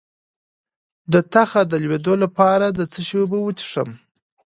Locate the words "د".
1.13-1.15, 1.71-1.73, 2.77-2.79